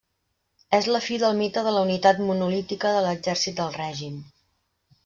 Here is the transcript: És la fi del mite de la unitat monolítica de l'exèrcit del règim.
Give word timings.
És 0.77 0.87
la 0.95 1.01
fi 1.07 1.19
del 1.25 1.37
mite 1.41 1.65
de 1.67 1.75
la 1.75 1.85
unitat 1.89 2.25
monolítica 2.31 2.95
de 2.97 3.05
l'exèrcit 3.11 3.63
del 3.63 3.75
règim. 3.79 4.19